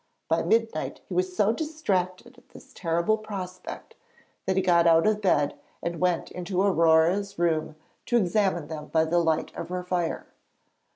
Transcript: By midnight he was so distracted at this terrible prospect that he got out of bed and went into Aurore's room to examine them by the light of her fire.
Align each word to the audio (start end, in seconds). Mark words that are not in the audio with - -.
By 0.27 0.41
midnight 0.41 0.99
he 1.07 1.13
was 1.13 1.35
so 1.35 1.51
distracted 1.53 2.35
at 2.35 2.49
this 2.49 2.73
terrible 2.73 3.19
prospect 3.19 3.93
that 4.47 4.55
he 4.55 4.63
got 4.63 4.87
out 4.87 5.05
of 5.05 5.21
bed 5.21 5.53
and 5.83 5.99
went 5.99 6.31
into 6.31 6.63
Aurore's 6.63 7.37
room 7.37 7.75
to 8.07 8.17
examine 8.17 8.65
them 8.65 8.87
by 8.87 9.05
the 9.05 9.19
light 9.19 9.55
of 9.55 9.69
her 9.69 9.83
fire. 9.83 10.25